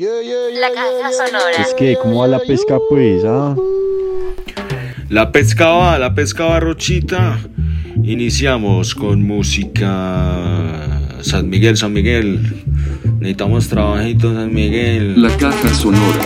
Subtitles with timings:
[0.00, 1.60] La caja sonora.
[1.60, 3.24] Es que, ¿cómo va la pesca, pues?
[3.26, 3.56] Ah?
[5.08, 7.40] La pesca va, la pesca va, Rochita.
[8.04, 11.00] Iniciamos con música.
[11.22, 12.38] San Miguel, San Miguel.
[13.18, 15.20] Necesitamos trabajitos, San Miguel.
[15.20, 16.20] La caja sonora.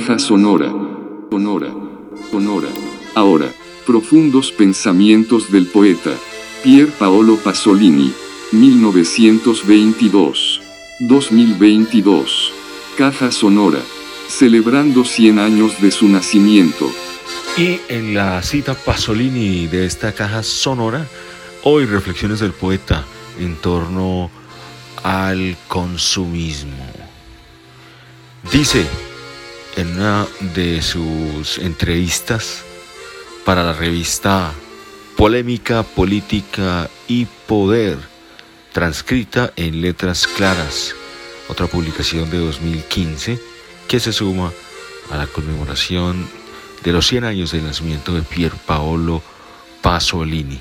[0.00, 0.72] Caja sonora.
[1.30, 1.70] Sonora.
[2.30, 2.68] Sonora.
[3.14, 3.52] Ahora,
[3.84, 6.12] profundos pensamientos del poeta.
[6.64, 8.10] Pier Paolo Pasolini.
[8.50, 10.62] 1922.
[11.00, 12.52] 2022.
[12.96, 13.80] Caja sonora.
[14.26, 16.90] Celebrando 100 años de su nacimiento.
[17.58, 21.06] Y en la cita Pasolini de esta caja sonora,
[21.62, 23.04] hoy reflexiones del poeta
[23.38, 24.30] en torno
[25.02, 26.86] al consumismo.
[28.50, 28.86] Dice
[29.76, 32.62] en una de sus entrevistas
[33.44, 34.52] para la revista
[35.16, 37.98] Polémica, Política y Poder,
[38.72, 40.94] transcrita en letras claras,
[41.48, 43.38] otra publicación de 2015
[43.88, 44.52] que se suma
[45.10, 46.28] a la conmemoración
[46.82, 49.22] de los 100 años del nacimiento de Pier Paolo
[49.82, 50.60] Pasolini.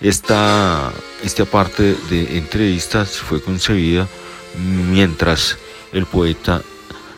[0.00, 0.92] Esta,
[1.22, 4.08] esta parte de entrevistas fue concebida
[4.90, 5.56] mientras
[5.92, 6.62] el poeta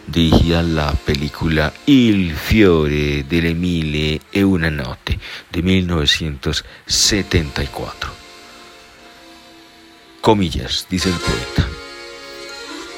[0.07, 5.19] dirigía la película Il fiore delle mille e una notte
[5.51, 8.15] de 1974.
[10.21, 11.67] Comillas, dice el poeta.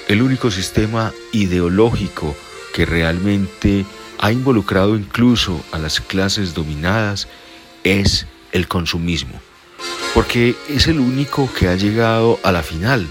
[0.08, 2.37] El único sistema ideológico
[2.72, 3.84] que realmente
[4.19, 7.28] ha involucrado incluso a las clases dominadas
[7.84, 9.40] es el consumismo,
[10.14, 13.06] porque es el único que ha llegado a la final,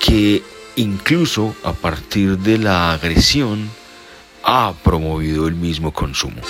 [0.00, 0.42] que
[0.76, 3.70] incluso a partir de la agresión
[4.42, 6.40] ha promovido el mismo consumo.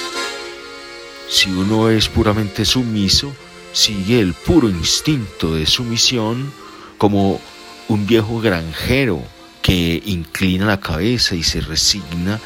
[1.28, 3.34] Si uno es puramente sumiso,
[3.72, 6.52] sigue el puro instinto de sumisión
[6.98, 7.40] como
[7.88, 9.22] un viejo granjero
[9.62, 12.40] que inclina la cabeza y se resigna,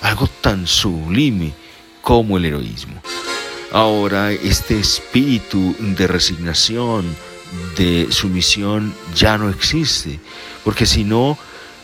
[0.00, 1.52] algo tan sublime
[2.02, 3.00] como el heroísmo.
[3.72, 7.16] Ahora este espíritu de resignación,
[7.76, 10.20] de sumisión ya no existe,
[10.64, 11.38] porque si no,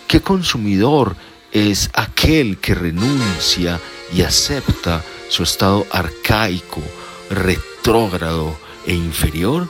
[0.06, 1.16] ¿qué consumidor
[1.52, 3.80] es aquel que renuncia
[4.12, 6.82] y acepta su estado arcaico,
[7.30, 9.68] retrógrado e inferior?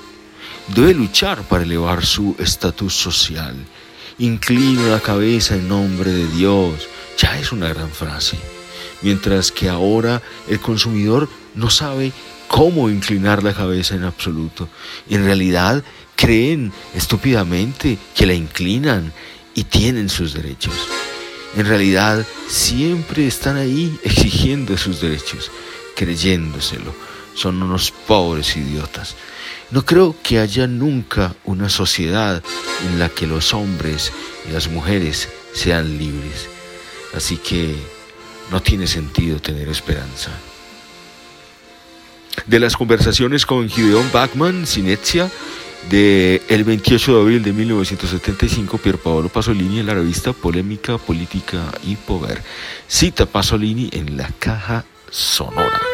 [0.68, 3.56] Debe luchar para elevar su estatus social.
[4.18, 6.88] Inclino la cabeza en nombre de Dios.
[7.18, 8.38] Ya es una gran frase.
[9.02, 12.12] Mientras que ahora el consumidor no sabe
[12.50, 14.68] cómo inclinar la cabeza en absoluto.
[15.08, 15.84] En realidad
[16.16, 19.12] creen estúpidamente que la inclinan
[19.54, 20.74] y tienen sus derechos.
[21.56, 25.48] En realidad siempre están ahí exigiendo sus derechos,
[25.94, 26.92] creyéndoselo.
[27.36, 29.14] Son unos pobres idiotas.
[29.70, 32.42] No creo que haya nunca una sociedad
[32.84, 34.12] en la que los hombres
[34.48, 36.48] y las mujeres sean libres.
[37.14, 37.76] Así que
[38.50, 40.32] no tiene sentido tener esperanza.
[42.46, 45.30] De las conversaciones con Gideon Bachman, Sinetia,
[45.88, 51.72] de el 28 de abril de 1975, Pier Paolo Pasolini en la revista Polémica, Política
[51.84, 52.42] y Poder.
[52.86, 55.89] Cita Pasolini en la caja sonora.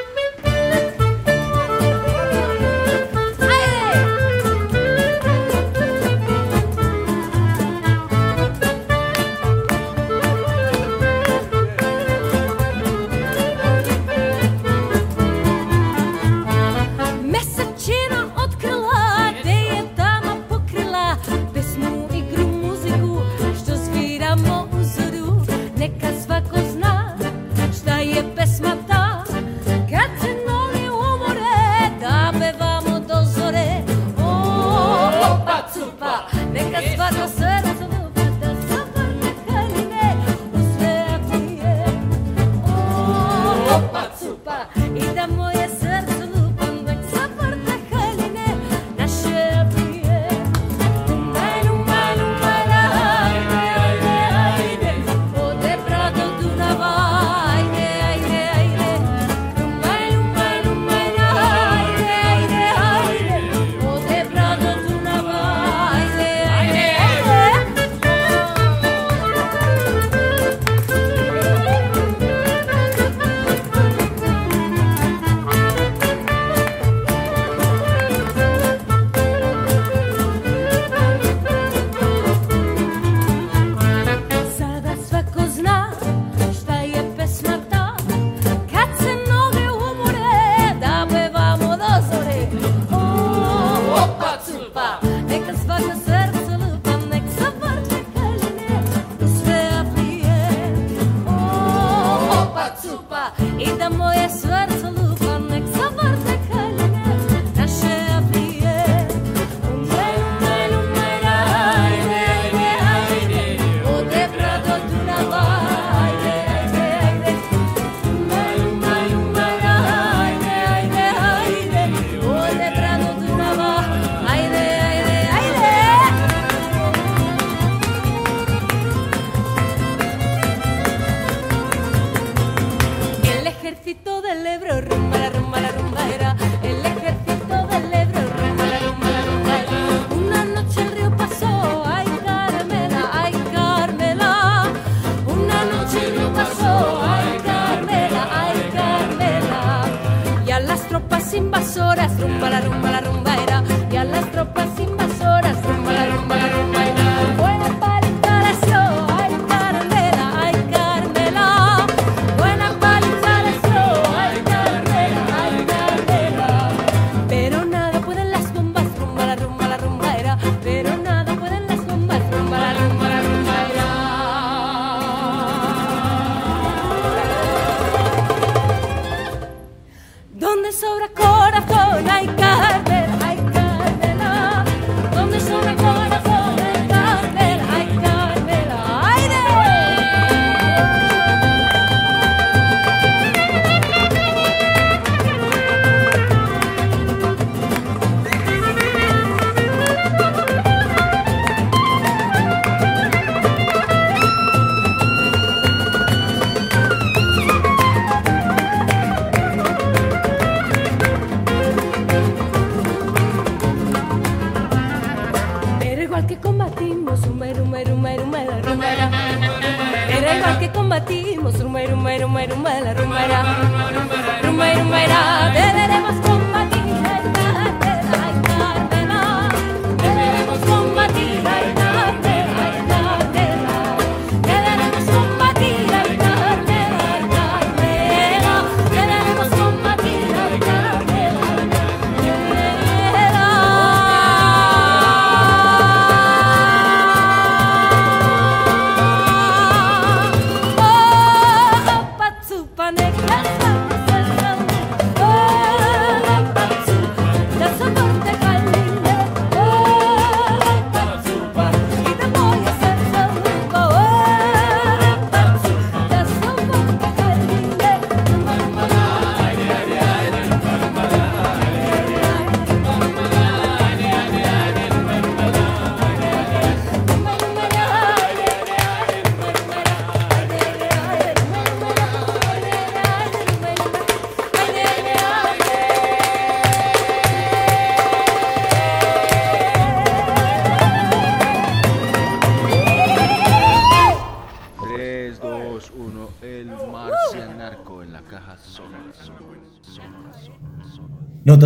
[102.85, 105.06] ocupa i da moje srce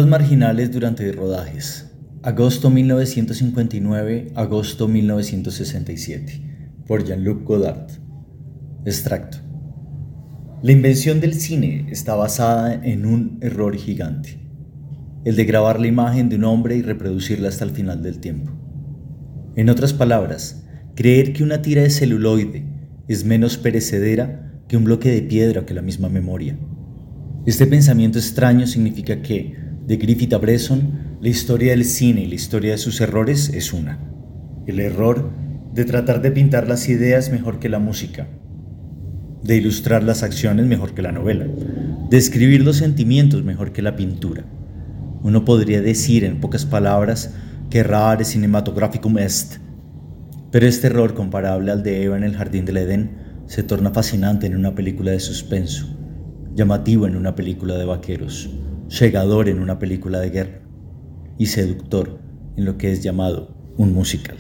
[0.01, 1.91] Notas marginales durante rodajes.
[2.23, 6.41] Agosto 1959, agosto 1967.
[6.87, 7.91] Por Jean-Luc Godard.
[8.87, 9.37] Extracto.
[10.63, 14.39] La invención del cine está basada en un error gigante.
[15.27, 18.53] El de grabar la imagen de un hombre y reproducirla hasta el final del tiempo.
[19.55, 20.65] En otras palabras,
[20.95, 22.65] creer que una tira de celuloide
[23.07, 26.59] es menos perecedera que un bloque de piedra que la misma memoria.
[27.45, 32.35] Este pensamiento extraño significa que, de Griffith a Bresson, la historia del cine y la
[32.35, 33.99] historia de sus errores es una.
[34.67, 35.31] El error
[35.75, 38.29] de tratar de pintar las ideas mejor que la música,
[39.43, 41.47] de ilustrar las acciones mejor que la novela,
[42.09, 44.45] de escribir los sentimientos mejor que la pintura.
[45.23, 47.35] Uno podría decir en pocas palabras
[47.69, 49.59] que rare cinematographikum est,
[50.51, 53.11] pero este error comparable al de Eva en el jardín del Edén
[53.47, 55.87] se torna fascinante en una película de suspenso,
[56.55, 58.51] llamativo en una película de vaqueros,
[58.91, 60.61] llegador en una película de guerra
[61.39, 62.19] y seductor
[62.57, 64.37] en lo que es llamado un musical.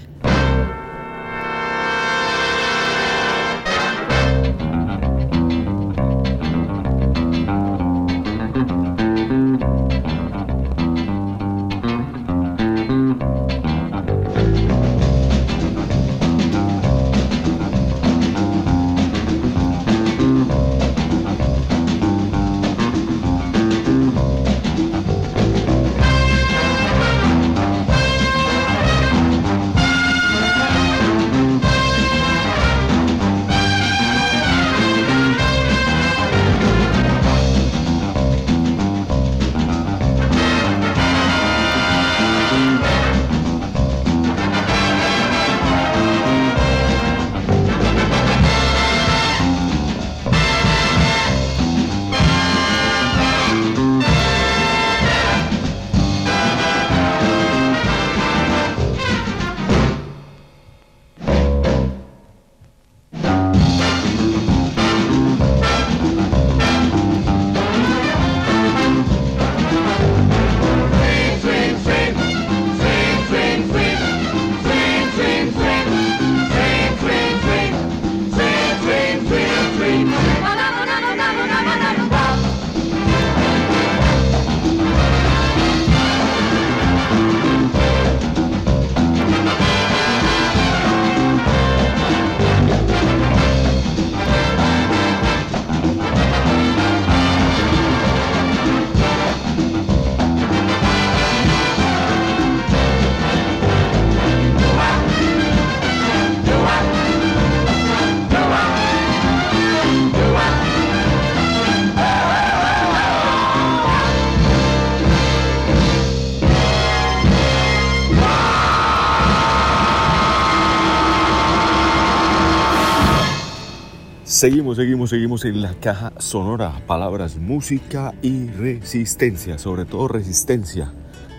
[124.40, 126.72] Seguimos, seguimos, seguimos en la caja sonora.
[126.86, 130.90] Palabras, música y resistencia, sobre todo resistencia.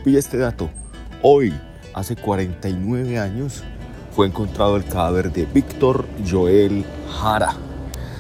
[0.06, 0.70] Pilla este dato.
[1.24, 1.52] Hoy,
[1.96, 3.64] hace 49 años,
[4.12, 7.56] fue encontrado el cadáver de Víctor Joel Jara.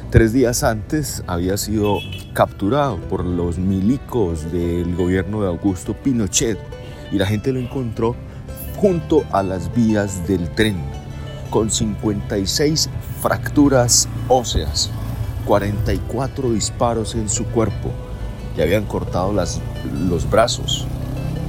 [0.10, 2.00] Tres días antes había sido
[2.34, 6.58] capturado por los milicos del gobierno de Augusto Pinochet
[7.12, 8.16] y la gente lo encontró
[8.78, 11.01] junto a las vías del tren
[11.52, 12.90] con 56
[13.22, 14.90] fracturas óseas.
[15.46, 17.92] 44 disparos en su cuerpo.
[18.58, 19.60] Le habían cortado las,
[20.08, 20.88] los brazos,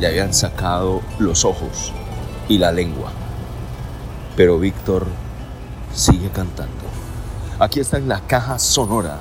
[0.00, 1.92] le habían sacado los ojos
[2.48, 3.10] y la lengua.
[4.36, 5.06] Pero Víctor
[5.94, 6.84] sigue cantando.
[7.58, 9.20] Aquí está en la caja sonora.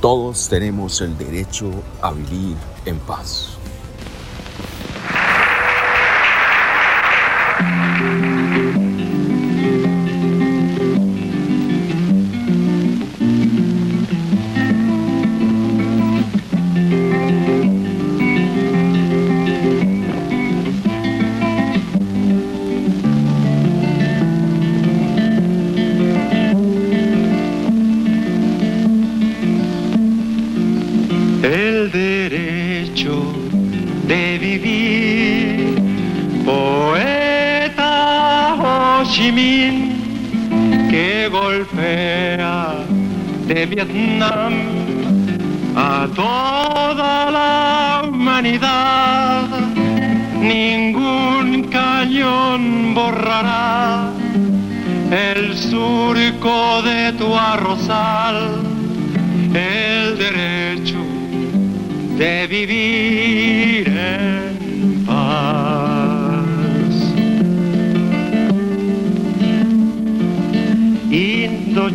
[0.00, 1.70] Todos tenemos el derecho
[2.02, 3.57] a vivir en paz.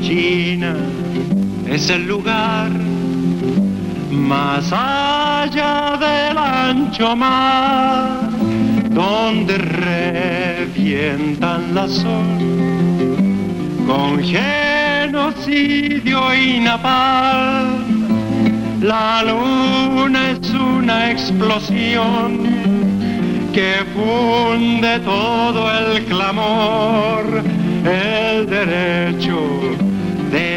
[0.03, 0.75] Indochina
[1.65, 2.69] es el lugar
[4.11, 8.29] más allá del ancho mar
[8.89, 9.57] donde
[10.75, 12.37] revientan la sol
[13.87, 15.55] con genocidio
[16.35, 18.03] y napalm.
[18.81, 22.43] La luna es una explosión
[23.53, 27.41] que funde todo el clamor,
[27.85, 29.82] el derecho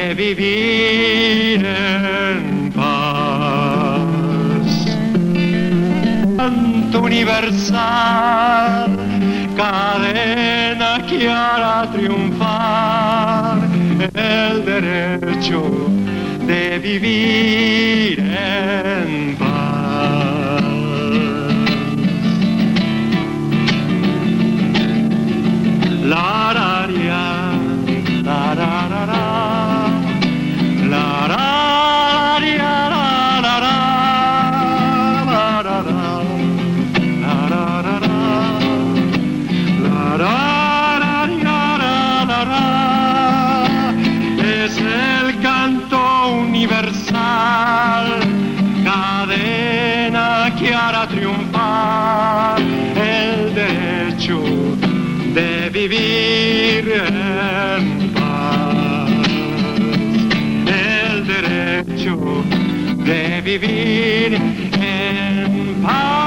[0.07, 3.97] de vivir en paz.
[6.37, 8.97] Canto universal,
[9.57, 13.59] cadena que hará triunfar
[14.15, 15.63] el derecho
[16.47, 19.56] de vivir en paz.
[52.97, 54.41] El derecho
[55.35, 59.11] de vivir en paz.
[60.67, 62.17] El derecho
[63.05, 66.27] de vivir en paz.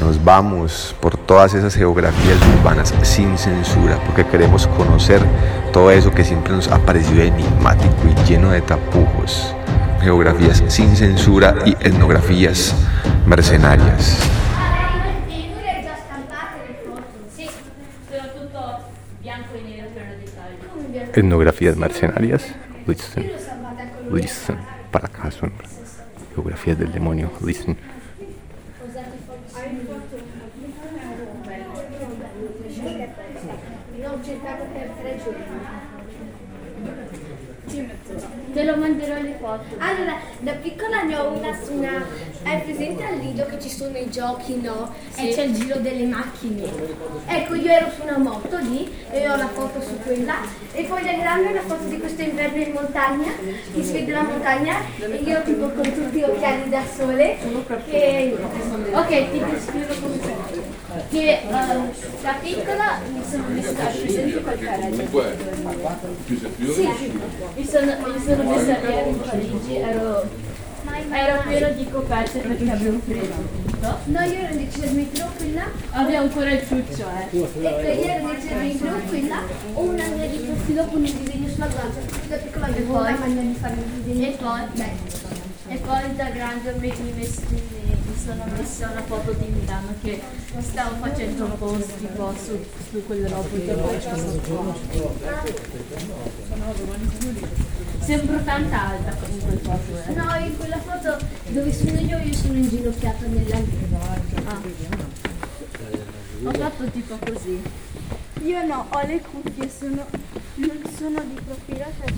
[0.00, 5.18] Nos vamos por todas esas geografías urbanas sin censura, porque queremos conocer
[5.72, 9.56] todo eso que siempre nos ha parecido enigmático y lleno de tapujos.
[10.02, 12.74] Geografías sin censura y etnografías
[13.24, 14.18] mercenarias.
[21.14, 22.44] Etnografías mercenarias.
[22.86, 23.32] Listen.
[24.12, 24.58] Listen.
[24.90, 25.50] Para acá son
[26.34, 27.32] geografías del demonio.
[27.42, 27.78] Listen.
[38.62, 39.64] Te manderò le foto.
[39.78, 42.06] Allora, da piccola ne ho una su una...
[42.44, 44.92] Hai presente al Lido che ci sono i giochi, no?
[45.10, 45.28] Sì.
[45.28, 46.64] E c'è il giro delle macchine.
[47.26, 50.36] Ecco, io ero su una moto lì e ho la foto su quella.
[50.72, 53.30] E poi da grande una foto di questo inverno in montagna,
[53.74, 57.36] che si vede la montagna e io tipo con tutti gli occhiali da sole.
[57.88, 58.36] Che...
[58.92, 60.70] Ok, ti descrivo come sono.
[61.10, 61.40] Che eh,
[62.22, 65.08] da piccola mi sono messa hai presente col carrello.
[66.72, 66.88] Sì,
[67.54, 68.76] Mi sono, mi sono messa
[69.06, 70.28] in Parigi, ero,
[70.92, 73.60] mai, mai Era pieno di coperte perché abbiamo preso.
[74.04, 75.60] No, io ero nel in blu qui.
[75.90, 77.38] Abbiamo ancora il ciuccio, eh.
[77.38, 79.30] Ecco, io ero nel in blu qui.
[79.72, 82.00] Ho una mia di profilo dopo un disegno sulla guancia.
[82.28, 84.26] Da piccola mi avevo la di fare un disegno.
[84.26, 88.90] E poi, beh, e poi da grande mi ho messo il disegno mi sono messa
[88.90, 90.20] una foto di Milano che
[90.60, 94.40] stavo facendo un post tipo su, su quelle robe che faccio.
[98.00, 100.12] Sembro tanta alta in quel foto, eh.
[100.12, 103.56] No, in quella foto dove sono io, io sono inginocchiata nella
[104.44, 104.60] Ah.
[106.44, 107.62] Ho fatto tipo così.
[108.42, 110.04] Io no, ho le cuffie, sono,
[110.56, 112.12] non sono di profilo, cioè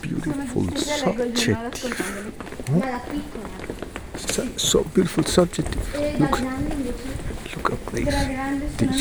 [0.00, 3.00] Beautiful e leggo il giornale subject ma la
[4.14, 5.76] So, so beautiful subject.
[5.94, 8.98] E Look, look at this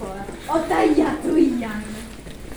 [0.00, 0.24] scuola.
[0.46, 1.84] Ho tagliato gli anni.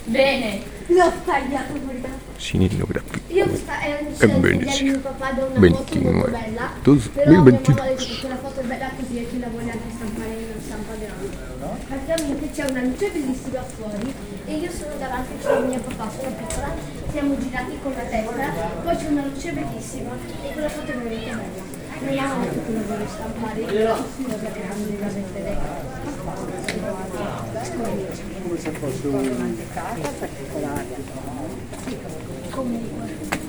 [0.04, 2.08] Bene, l'ho tagliato guarda.
[2.36, 3.20] Cinematografia.
[3.28, 4.84] Io sta, eh, Ebbene, cioè, sì.
[4.84, 6.18] mio papà da una 29.
[6.18, 6.30] foto eh.
[6.30, 6.70] bella.
[6.82, 9.70] Dos, però mia mamma ha detto la foto è bella così e chi la vuole
[9.70, 11.86] anche stampare non stampa grande.
[11.86, 14.14] Praticamente c'è una luce bellissima fuori
[14.46, 16.74] e io sono davanti c'è mio papà, sono piccola,
[17.10, 18.50] siamo girati con la testa,
[18.82, 20.10] poi c'è una luce bellissima
[20.42, 21.62] e quella foto è veramente
[22.00, 22.12] bella.
[22.12, 25.58] Mia mamma ha detto che vuole stampare, però sono da grande la mettere.
[32.50, 33.42] Comunque.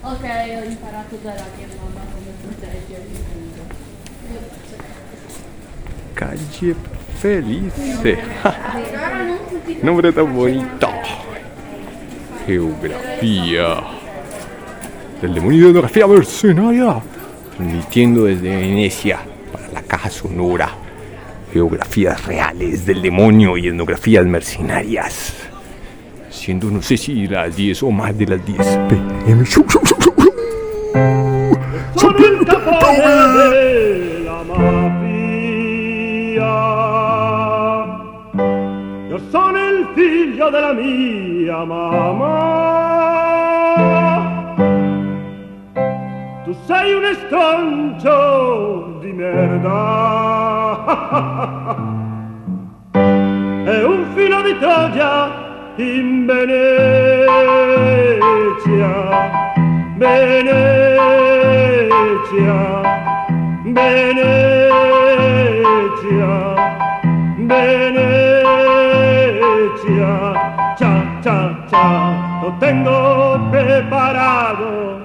[0.00, 3.45] Ok, ho imparato dalla mia mamma come proteggermi.
[6.14, 6.74] Calle
[7.20, 8.18] Felice.
[9.82, 10.88] Nombre tan bonito.
[12.46, 13.82] Geografía.
[15.20, 17.02] Del demonio de geografía mercenaria.
[17.56, 19.18] Transmitiendo desde Venecia
[19.52, 20.70] para la caja sonora.
[21.52, 25.34] Geografías reales del demonio y etnografías mercenarias.
[26.30, 29.44] Siendo no sé si las 10 o más de las 10 pm.
[39.16, 42.24] Io sono il figlio della mia mamma.
[46.44, 49.54] Tu sei un estrancio di merda.
[53.66, 57.64] E un filo di Troia in Venezia.
[59.96, 60.52] Venezia,
[63.64, 64.26] Venezia,
[67.36, 68.35] Venezia,
[69.96, 75.00] cha, cha, cha, lo tengo preparado,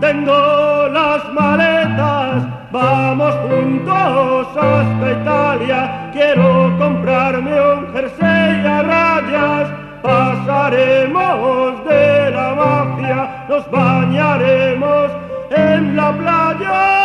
[0.00, 9.68] tengo las maletas, vamos juntos hasta Italia, quiero comprarme un jersey a rayas,
[10.02, 15.10] pasaremos de la mafia, nos bañaremos
[15.50, 17.03] en la playa.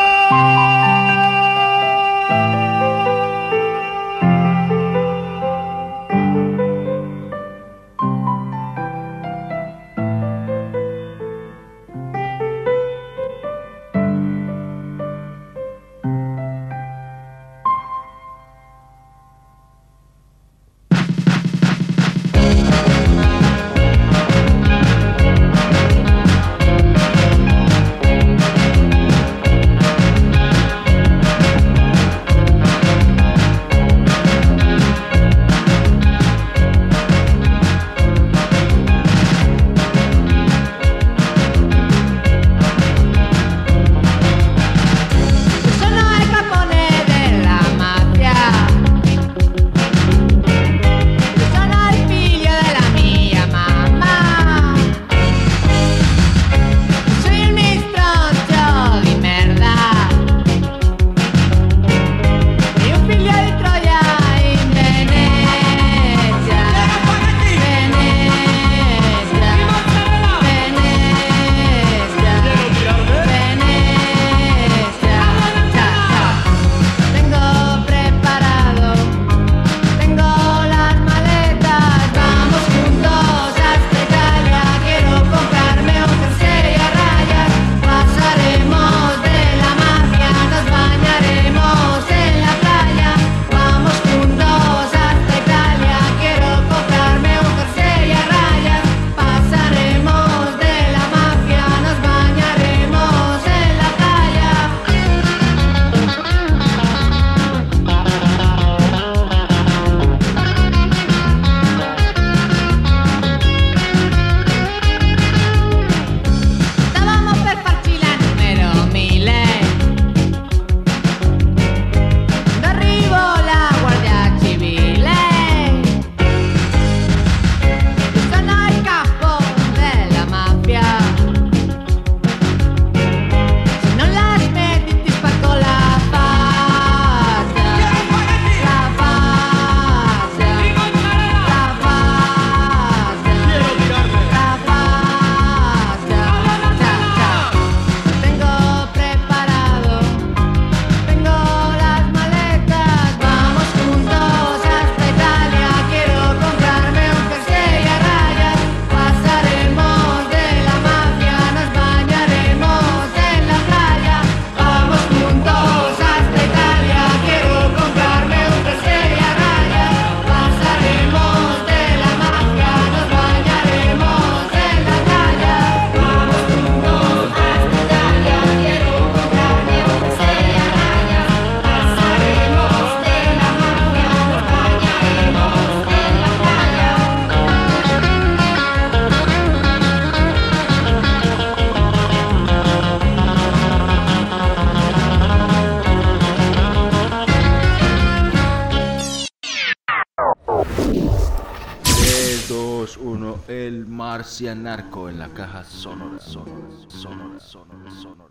[204.41, 208.29] En la caja sonora, sonora, sonora, sonora, sonora.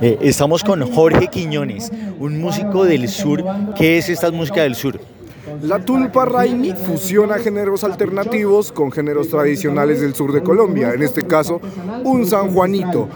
[0.00, 3.44] Eh, estamos con Jorge Quiñones, un músico del sur.
[3.76, 4.98] ¿Qué es esta música del sur?
[5.62, 11.22] La tulpa raimi fusiona géneros alternativos con géneros tradicionales del sur de Colombia, en este
[11.22, 11.60] caso
[12.02, 13.08] un San Juanito.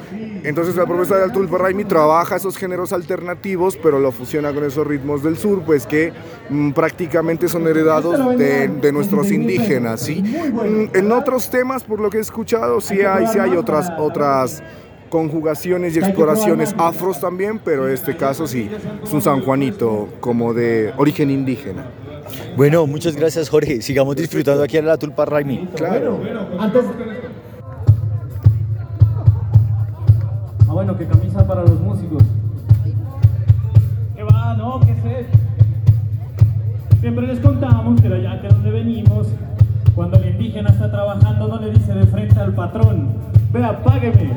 [0.46, 4.62] Entonces la propuesta de la tulpa raimi trabaja esos géneros alternativos, pero lo fusiona con
[4.64, 6.12] esos ritmos del sur, pues que
[6.48, 10.02] mm, prácticamente son heredados de, de nuestros indígenas.
[10.02, 10.22] ¿sí?
[10.22, 14.62] Mm, En otros temas, por lo que he escuchado, sí hay, sí hay otras, otras
[15.09, 18.70] conjugaciones y exploraciones afros también, pero en este caso sí,
[19.02, 21.87] es un San Juanito como de origen indígena.
[22.56, 23.82] Bueno, muchas gracias Jorge.
[23.82, 25.68] Sigamos disfrutando aquí en la Tulpa Raimi.
[25.76, 26.20] Claro.
[26.59, 26.70] Ah,
[30.77, 32.23] bueno, que camisa para los músicos.
[34.15, 34.55] ¿Qué va?
[34.59, 35.25] No, ¿qué sé?
[37.01, 39.27] Siempre les contamos que de allá que donde venimos,
[39.95, 43.09] cuando el indígena está trabajando, no le dice de frente al patrón,
[43.55, 44.35] vea, págueme,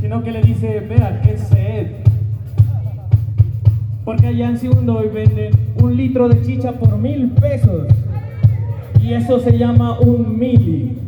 [0.00, 1.86] sino que le dice, vea, qué sed.
[4.04, 7.86] Porque allá en Segundo hoy venden un litro de chicha por mil pesos.
[9.00, 10.98] Y eso se llama un mili.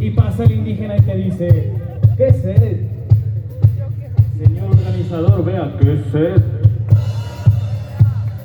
[0.00, 1.72] Y pasa el indígena y te dice,
[2.16, 2.99] ¿qué sed?
[4.42, 6.42] Señor organizador, vea, qué sed.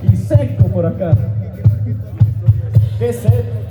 [0.04, 1.14] Y seco por acá.
[3.00, 3.65] ¿Qué sed?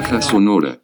[0.00, 0.80] Caja sonora.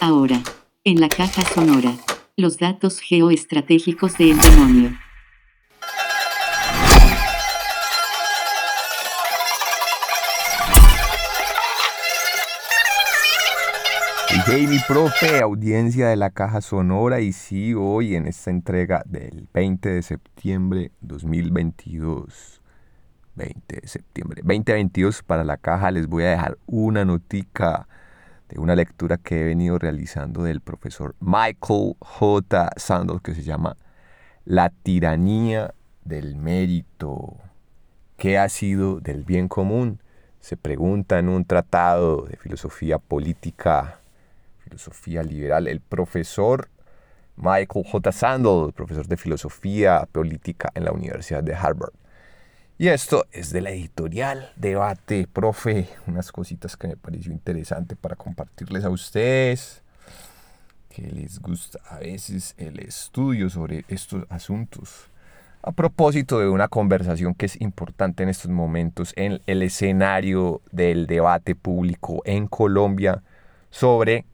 [0.00, 0.40] Ahora,
[0.84, 1.92] en la caja sonora,
[2.36, 4.96] los datos geoestratégicos del demonio.
[14.50, 19.46] Hey, mi profe, audiencia de la Caja Sonora y sí, hoy en esta entrega del
[19.52, 22.57] 20 de septiembre 2022.
[23.38, 27.88] 20 de septiembre 2022 para la caja les voy a dejar una notica
[28.48, 32.70] de una lectura que he venido realizando del profesor Michael J.
[32.76, 33.76] Sandel que se llama
[34.44, 35.74] La tiranía
[36.04, 37.36] del mérito.
[38.16, 40.00] ¿Qué ha sido del bien común?
[40.40, 44.00] Se pregunta en un tratado de filosofía política,
[44.64, 46.68] filosofía liberal, el profesor
[47.36, 48.10] Michael J.
[48.10, 51.92] Sandel, profesor de filosofía política en la Universidad de Harvard.
[52.80, 58.14] Y esto es de la editorial Debate, profe, unas cositas que me pareció interesante para
[58.14, 59.82] compartirles a ustedes,
[60.88, 65.10] que les gusta a veces el estudio sobre estos asuntos.
[65.60, 71.08] A propósito de una conversación que es importante en estos momentos en el escenario del
[71.08, 73.24] debate público en Colombia
[73.70, 74.24] sobre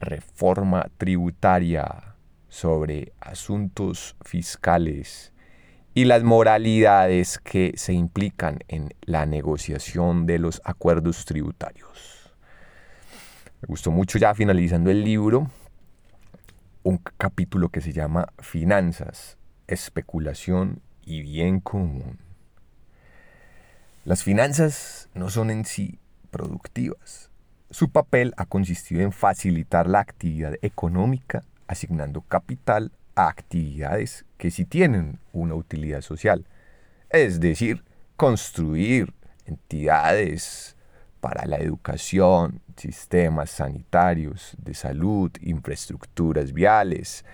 [0.00, 2.16] reforma tributaria,
[2.48, 5.32] sobre asuntos fiscales
[5.94, 12.32] y las moralidades que se implican en la negociación de los acuerdos tributarios.
[13.60, 15.50] Me gustó mucho ya finalizando el libro
[16.84, 19.36] un capítulo que se llama Finanzas,
[19.66, 22.18] especulación y bien común.
[24.04, 25.98] Las finanzas no son en sí
[26.30, 27.30] productivas.
[27.70, 35.18] Su papel ha consistido en facilitar la actividad económica asignando capital actividades que sí tienen
[35.32, 36.46] una utilidad social,
[37.10, 37.84] es decir,
[38.16, 39.12] construir
[39.46, 40.76] entidades
[41.20, 47.24] para la educación, sistemas sanitarios, de salud, infraestructuras viales,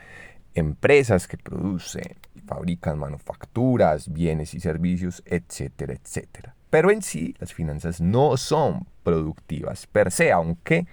[0.55, 6.55] empresas que producen y fabrican manufacturas, bienes y servicios, etcétera, etcétera.
[6.71, 10.87] Pero en sí las finanzas no son productivas per se, aunque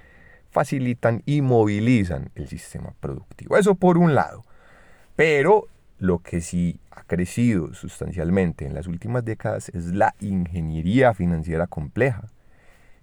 [0.49, 3.57] facilitan y movilizan el sistema productivo.
[3.57, 4.43] Eso por un lado.
[5.15, 5.67] Pero
[5.99, 12.23] lo que sí ha crecido sustancialmente en las últimas décadas es la ingeniería financiera compleja,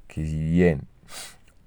[0.09, 0.83] que si bien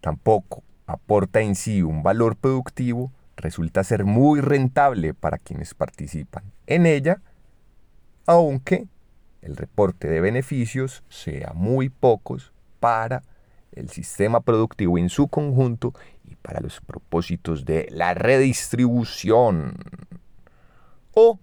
[0.01, 6.85] tampoco aporta en sí un valor productivo, resulta ser muy rentable para quienes participan en
[6.85, 7.21] ella,
[8.25, 8.87] aunque
[9.41, 13.23] el reporte de beneficios sea muy pocos para
[13.71, 15.93] el sistema productivo en su conjunto
[16.29, 19.75] y para los propósitos de la redistribución
[21.13, 21.39] o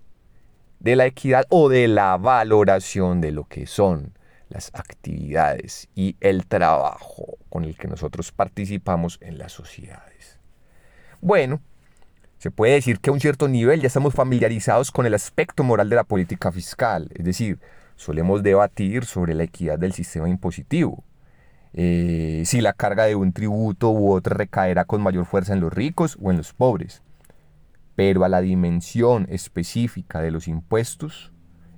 [0.81, 4.13] de la equidad o de la valoración de lo que son
[4.49, 10.39] las actividades y el trabajo con el que nosotros participamos en las sociedades.
[11.21, 11.61] Bueno,
[12.39, 15.91] se puede decir que a un cierto nivel ya estamos familiarizados con el aspecto moral
[15.91, 17.59] de la política fiscal, es decir,
[17.97, 21.03] solemos debatir sobre la equidad del sistema impositivo,
[21.75, 25.73] eh, si la carga de un tributo u otro recaerá con mayor fuerza en los
[25.73, 27.03] ricos o en los pobres.
[27.99, 31.33] Pero a la dimensión específica de los impuestos,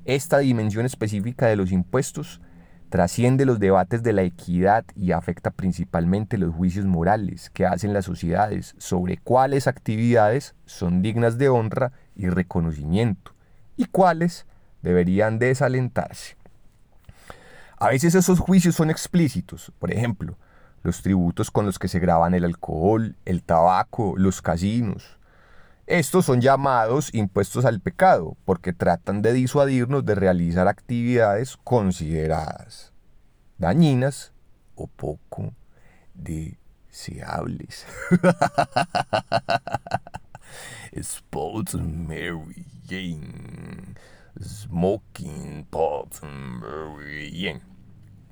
[0.04, 2.42] esta dimensión específica de los impuestos
[2.90, 8.04] trasciende los debates de la equidad y afecta principalmente los juicios morales que hacen las
[8.04, 13.32] sociedades sobre cuáles actividades son dignas de honra y reconocimiento
[13.78, 14.44] y cuáles
[14.82, 16.36] deberían desalentarse.
[17.78, 20.36] A veces esos juicios son explícitos, por ejemplo,
[20.82, 25.18] los tributos con los que se graban el alcohol, el tabaco, los casinos.
[25.90, 32.92] Estos son llamados impuestos al pecado porque tratan de disuadirnos de realizar actividades consideradas
[33.58, 34.32] dañinas
[34.76, 35.52] o poco
[36.14, 37.88] deseables.
[40.92, 42.64] Sports Mary.
[44.40, 47.60] Smoking pot Mary.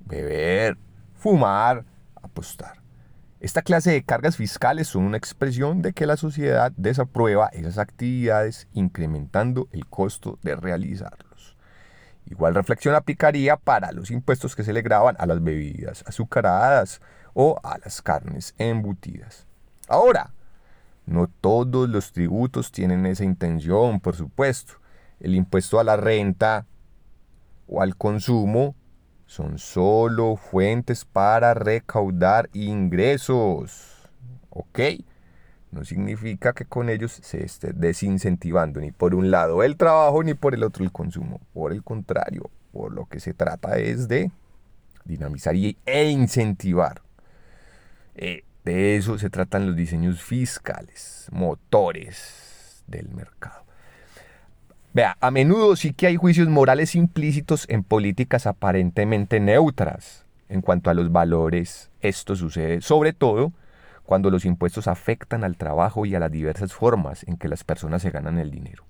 [0.06, 0.78] Beber,
[1.12, 1.84] fumar,
[2.22, 2.87] apostar.
[3.40, 8.66] Esta clase de cargas fiscales son una expresión de que la sociedad desaprueba esas actividades
[8.72, 11.56] incrementando el costo de realizarlos.
[12.26, 17.00] Igual reflexión aplicaría para los impuestos que se le graban a las bebidas azucaradas
[17.32, 19.46] o a las carnes embutidas.
[19.86, 20.34] Ahora,
[21.06, 24.74] no todos los tributos tienen esa intención, por supuesto.
[25.20, 26.66] El impuesto a la renta
[27.68, 28.74] o al consumo
[29.28, 34.08] son solo fuentes para recaudar ingresos.
[34.48, 34.80] ¿Ok?
[35.70, 40.32] No significa que con ellos se esté desincentivando ni por un lado el trabajo ni
[40.32, 41.40] por el otro el consumo.
[41.52, 44.30] Por el contrario, por lo que se trata es de
[45.04, 47.02] dinamizar y- e incentivar.
[48.14, 53.67] Eh, de eso se tratan los diseños fiscales, motores del mercado.
[54.94, 60.24] Vea, a menudo sí que hay juicios morales implícitos en políticas aparentemente neutras.
[60.48, 63.52] En cuanto a los valores, esto sucede sobre todo
[64.04, 68.00] cuando los impuestos afectan al trabajo y a las diversas formas en que las personas
[68.00, 68.84] se ganan el dinero.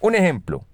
[0.00, 0.64] Un ejemplo,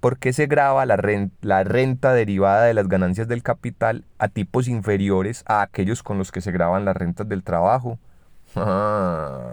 [0.00, 4.28] ¿por qué se graba la, ren- la renta derivada de las ganancias del capital a
[4.28, 7.98] tipos inferiores a aquellos con los que se graban las rentas del trabajo?
[8.54, 9.52] Ah,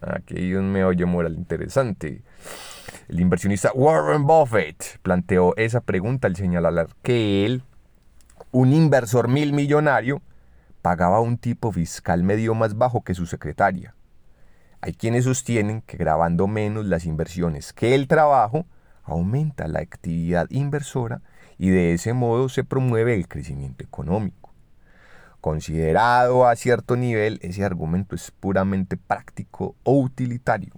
[0.00, 2.22] aquí hay un meollo moral interesante.
[3.10, 7.64] El inversionista Warren Buffett planteó esa pregunta al señalar que él,
[8.52, 10.22] un inversor mil millonario,
[10.80, 13.96] pagaba un tipo fiscal medio más bajo que su secretaria.
[14.80, 18.64] Hay quienes sostienen que grabando menos las inversiones que el trabajo,
[19.02, 21.20] aumenta la actividad inversora
[21.58, 24.54] y de ese modo se promueve el crecimiento económico.
[25.40, 30.74] Considerado a cierto nivel, ese argumento es puramente práctico o utilitario.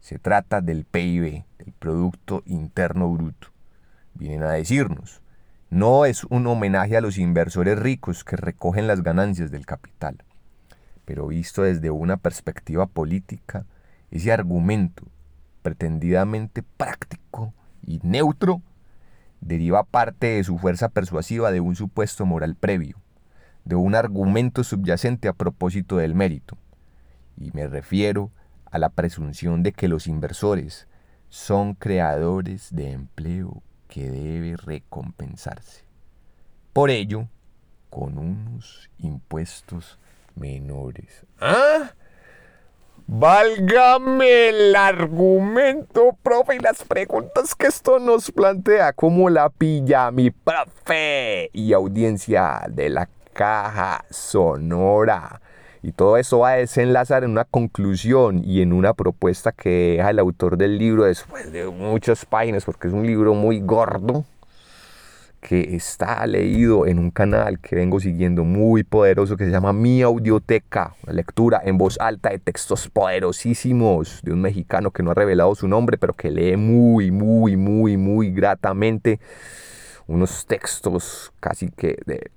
[0.00, 3.48] Se trata del PIB, del Producto Interno Bruto.
[4.14, 5.20] Vienen a decirnos,
[5.68, 10.24] no es un homenaje a los inversores ricos que recogen las ganancias del capital.
[11.04, 13.66] Pero visto desde una perspectiva política,
[14.10, 15.04] ese argumento,
[15.62, 17.52] pretendidamente práctico
[17.86, 18.62] y neutro,
[19.40, 22.96] deriva parte de su fuerza persuasiva de un supuesto moral previo,
[23.64, 26.56] de un argumento subyacente a propósito del mérito.
[27.36, 28.30] Y me refiero
[28.70, 30.86] a la presunción de que los inversores
[31.28, 35.84] son creadores de empleo que debe recompensarse.
[36.72, 37.28] Por ello,
[37.90, 39.98] con unos impuestos
[40.36, 41.24] menores.
[41.40, 41.92] ¿Ah?
[43.06, 50.30] Válgame el argumento, profe, y las preguntas que esto nos plantea, como la pilla mi
[50.30, 55.40] profe y audiencia de la caja sonora.
[55.82, 60.10] Y todo eso va a desenlazar en una conclusión y en una propuesta que deja
[60.10, 64.24] el autor del libro después de muchas páginas, porque es un libro muy gordo,
[65.40, 70.02] que está leído en un canal que vengo siguiendo muy poderoso que se llama Mi
[70.02, 75.54] Audioteca, lectura en voz alta de textos poderosísimos de un mexicano que no ha revelado
[75.54, 79.18] su nombre, pero que lee muy, muy, muy, muy gratamente
[80.06, 82.30] unos textos casi que de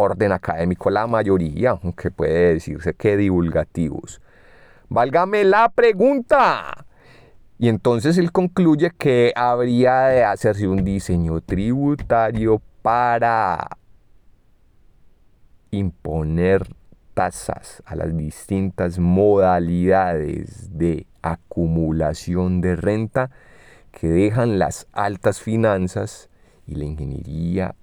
[0.00, 4.20] orden académico, la mayoría, aunque puede decirse que divulgativos.
[4.88, 6.86] Válgame la pregunta.
[7.58, 13.68] Y entonces él concluye que habría de hacerse un diseño tributario para
[15.70, 16.66] imponer
[17.14, 23.30] tasas a las distintas modalidades de acumulación de renta
[23.92, 26.30] que dejan las altas finanzas
[26.66, 27.74] y la ingeniería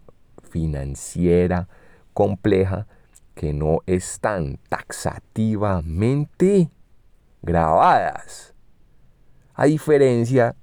[0.49, 1.67] financiera
[2.17, 2.87] compleja
[3.35, 6.71] que no están taxativamente
[7.43, 8.55] grabadas
[9.53, 10.55] a diferencia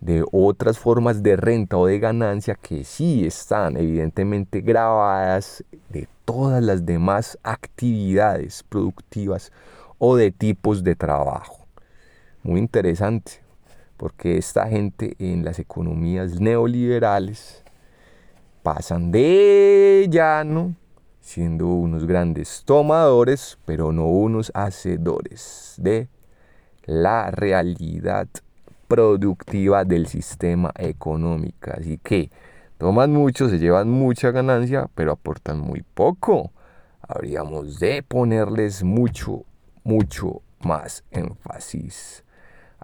[0.00, 6.62] de otras formas de renta o de ganancia que sí están evidentemente grabadas de todas
[6.62, 9.50] las demás actividades productivas
[9.98, 11.66] o de tipos de trabajo.
[12.44, 13.42] Muy interesante,
[13.96, 17.64] porque esta gente en las economías neoliberales
[18.62, 20.76] pasan de llano
[21.22, 26.08] siendo unos grandes tomadores, pero no unos hacedores de
[26.84, 28.28] la realidad
[28.88, 31.70] productiva del sistema económico.
[31.72, 32.30] Así que
[32.76, 36.50] toman mucho, se llevan mucha ganancia, pero aportan muy poco.
[37.00, 39.44] Habríamos de ponerles mucho,
[39.84, 42.24] mucho más énfasis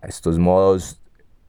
[0.01, 1.01] a estos modos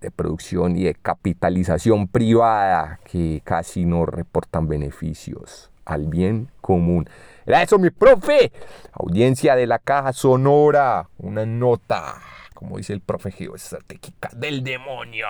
[0.01, 7.09] de producción y de capitalización privada que casi no reportan beneficios al bien común.
[7.45, 8.51] Era eso, mi profe.
[8.93, 11.09] Audiencia de la caja sonora.
[11.17, 12.15] Una nota,
[12.53, 15.27] como dice el profe geoestratégica del demonio.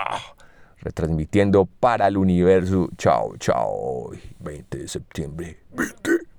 [0.79, 2.89] Retransmitiendo para el universo.
[2.97, 4.11] Chao, chao.
[4.39, 5.59] 20 de septiembre.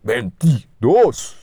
[0.03, 1.37] 2022.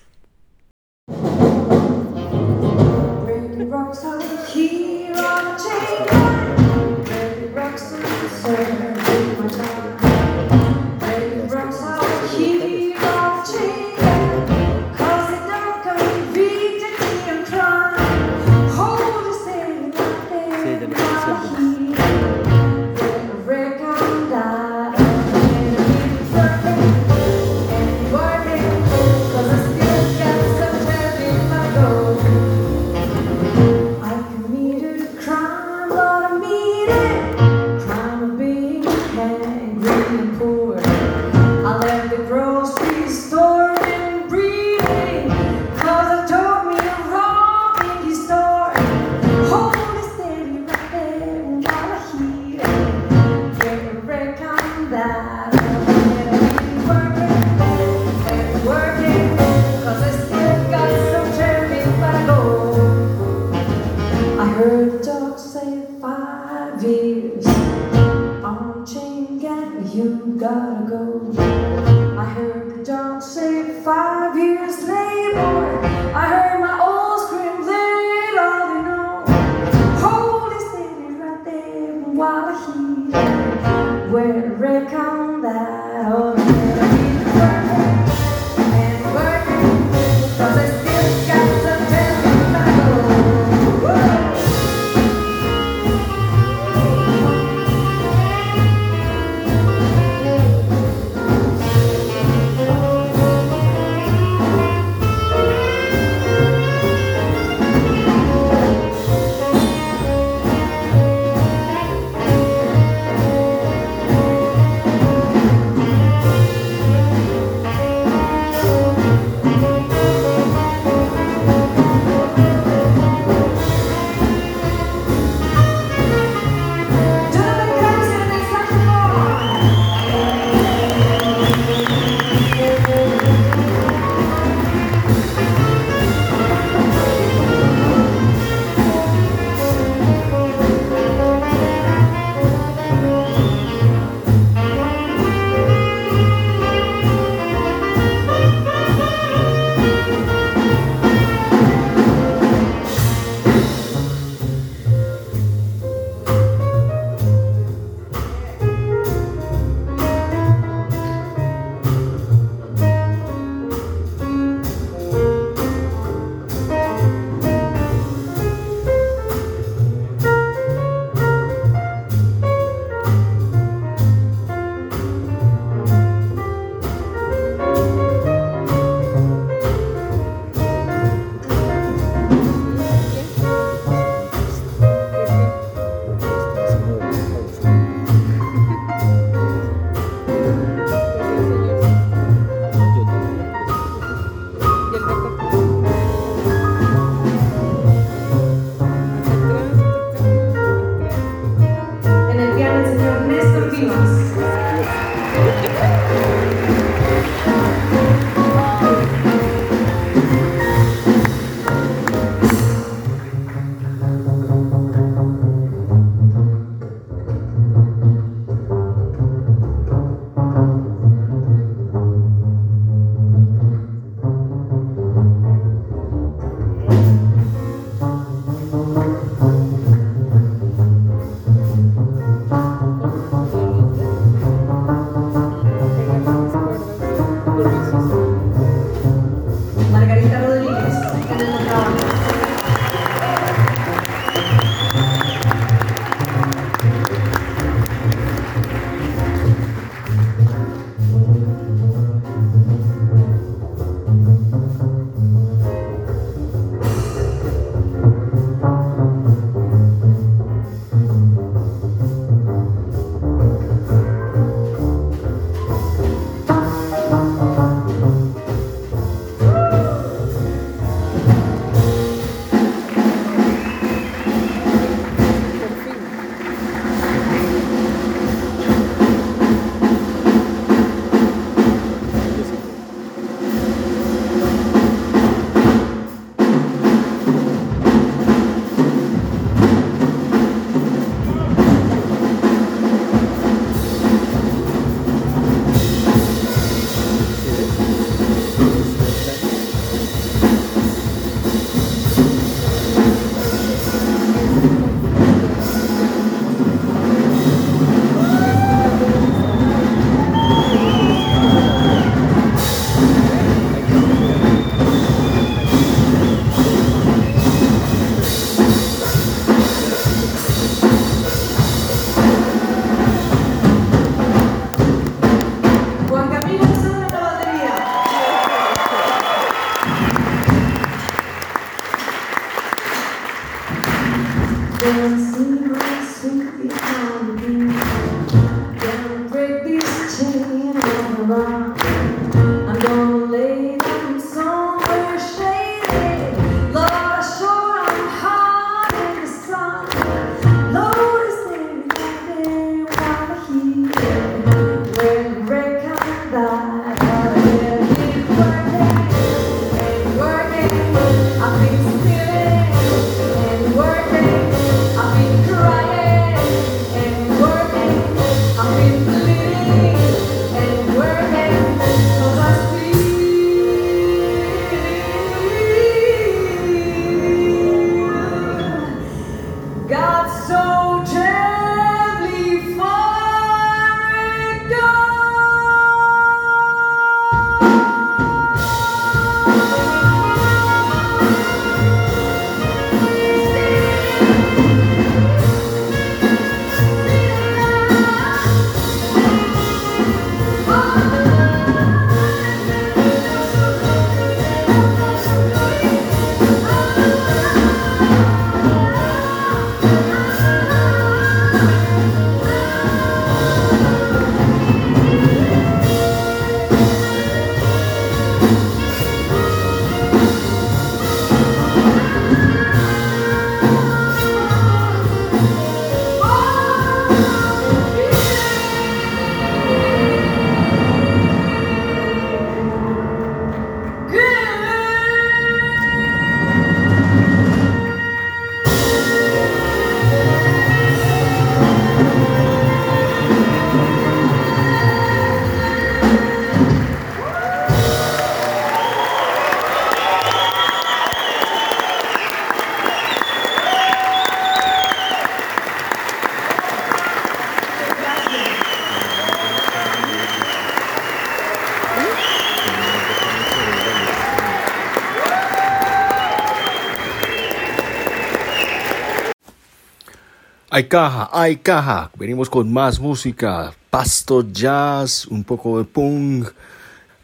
[470.78, 472.12] Hay caja, hay caja.
[472.20, 476.50] Venimos con más música, pasto jazz, un poco de punk,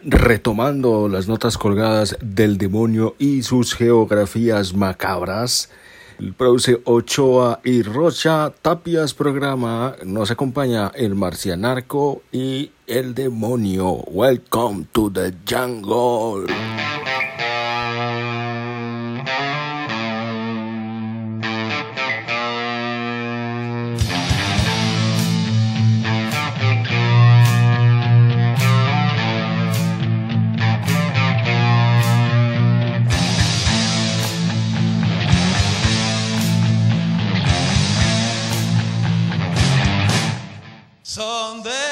[0.03, 5.69] retomando las notas colgadas del demonio y sus geografías macabras.
[6.17, 9.97] El produce Ochoa y Rocha Tapias programa.
[10.03, 14.03] Nos acompaña el marcianarco y el demonio.
[14.07, 16.47] Welcome to the jungle.
[41.05, 41.82] Someday.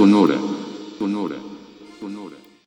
[0.00, 0.39] sonora.